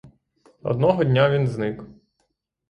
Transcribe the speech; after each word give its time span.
Одного 0.61 1.03
дня 1.03 1.29
він 1.29 1.47
зник. 1.47 1.83